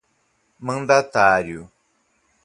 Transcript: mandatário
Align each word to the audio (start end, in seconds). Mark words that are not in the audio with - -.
mandatário 0.59 1.69